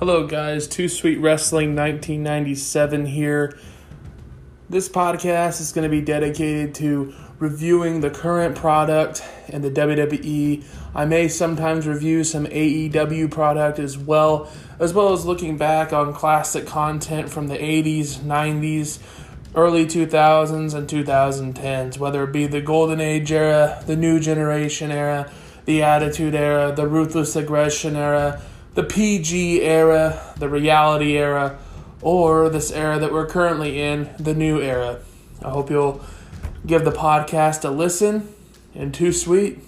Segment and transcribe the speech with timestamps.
[0.00, 0.66] Hello, guys.
[0.66, 3.56] Too Sweet Wrestling 1997 here.
[4.68, 10.64] This podcast is going to be dedicated to reviewing the current product and the WWE.
[10.96, 16.12] I may sometimes review some AEW product as well, as well as looking back on
[16.12, 18.98] classic content from the 80s, 90s,
[19.54, 25.30] early 2000s, and 2010s, whether it be the Golden Age era, the New Generation era,
[25.66, 28.42] the Attitude era, the Ruthless Aggression era
[28.74, 31.58] the PG era, the reality era,
[32.02, 35.00] or this era that we're currently in, the new era.
[35.42, 36.04] I hope you'll
[36.66, 38.28] give the podcast a listen.
[38.74, 39.60] And too sweet.